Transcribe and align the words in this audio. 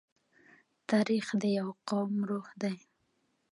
تاریخ 0.89 1.25
د 1.41 1.43
یوه 1.57 1.75
قوم 1.89 2.13
روح 2.29 2.47
دی. 2.61 2.75